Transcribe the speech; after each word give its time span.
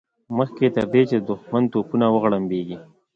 مخکې 0.37 0.65
تر 0.75 0.85
دې 0.93 1.01
چې 1.09 1.17
د 1.19 1.23
دښمن 1.29 1.63
توپونه 1.73 2.05
وغړمبېږي. 2.09 2.77